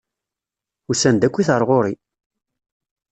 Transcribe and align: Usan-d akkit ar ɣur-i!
Usan-d 0.89 1.27
akkit 1.27 1.49
ar 1.55 1.61
ɣur-i! 1.69 1.93